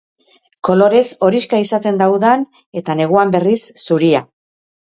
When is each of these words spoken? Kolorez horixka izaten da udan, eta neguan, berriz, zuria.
Kolorez 0.69 1.03
horixka 1.27 1.59
izaten 1.65 2.01
da 2.01 2.09
udan, 2.15 2.47
eta 2.83 2.99
neguan, 3.03 3.35
berriz, 3.37 3.59
zuria. 3.87 4.25